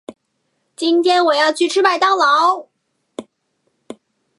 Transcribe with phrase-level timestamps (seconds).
[0.75, 2.65] 今天我要去吃麦当劳。